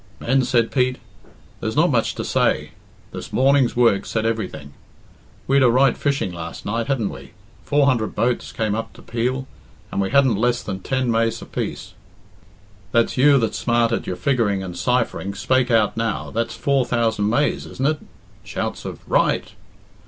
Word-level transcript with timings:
"Men," 0.19 0.41
said 0.45 0.71
Pete, 0.71 0.97
"there's 1.59 1.75
not 1.75 1.91
much 1.91 2.15
to 2.15 2.25
say. 2.25 2.71
This 3.11 3.31
morning's 3.31 3.75
work 3.75 4.07
said 4.07 4.25
everything. 4.25 4.73
We'd 5.45 5.61
a 5.61 5.69
right 5.69 5.95
fishing 5.95 6.33
last 6.33 6.65
night, 6.65 6.87
hadn't 6.87 7.11
we? 7.11 7.33
Four 7.63 7.85
hundred 7.85 8.15
boats 8.15 8.51
came 8.51 8.73
up 8.73 8.93
to 8.93 9.03
Peel, 9.03 9.45
and 9.91 10.01
we 10.01 10.09
hadn't 10.09 10.37
less 10.37 10.63
than 10.63 10.79
ten 10.79 11.11
maise 11.11 11.39
apiece. 11.39 11.93
That's 12.91 13.15
you 13.15 13.37
that's 13.37 13.59
smart 13.59 13.91
at 13.91 14.07
your 14.07 14.15
figguring 14.15 14.63
and 14.63 14.75
ciphering, 14.75 15.35
spake 15.35 15.69
out 15.69 15.95
now 15.95 16.31
that's 16.31 16.55
four 16.55 16.83
thousand 16.83 17.29
maise 17.29 17.67
isn't 17.67 17.85
it?" 17.85 17.99
(Shouts 18.43 18.85
of 18.85 19.07
"Right.") 19.07 19.51